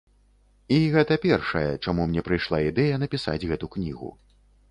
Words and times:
І 0.75 0.77
гэта 0.95 1.17
першае, 1.25 1.67
чаму 1.87 2.07
мне 2.13 2.23
прыйшла 2.29 2.61
ідэя 2.69 2.95
напісаць 3.05 3.47
гэту 3.51 3.65
кнігу. 3.79 4.09